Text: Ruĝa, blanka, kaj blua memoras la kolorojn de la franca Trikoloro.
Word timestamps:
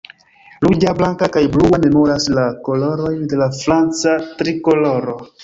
Ruĝa, 0.63 0.93
blanka, 1.01 1.27
kaj 1.35 1.43
blua 1.55 1.79
memoras 1.83 2.25
la 2.39 2.47
kolorojn 2.69 3.21
de 3.35 3.41
la 3.43 3.51
franca 3.61 4.17
Trikoloro. 4.43 5.17